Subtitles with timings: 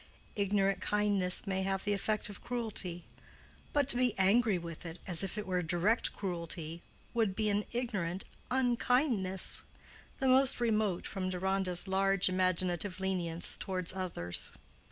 [0.35, 3.05] Ignorant kindness may have the effect of cruelty;
[3.71, 6.81] but to be angry with it as if it were direct cruelty
[7.13, 9.61] would be an ignorant _un_kindness,
[10.17, 14.51] the most remote from Deronda's large imaginative lenience toward others.